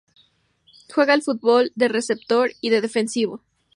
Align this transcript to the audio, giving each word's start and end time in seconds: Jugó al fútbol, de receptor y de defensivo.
Jugó 0.95 1.11
al 1.11 1.21
fútbol, 1.21 1.71
de 1.75 1.87
receptor 1.87 2.49
y 2.59 2.71
de 2.71 2.81
defensivo. 2.81 3.43